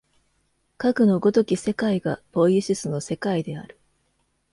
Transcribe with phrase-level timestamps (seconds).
[0.77, 3.77] かくの如き世界がポイエシスの世界である。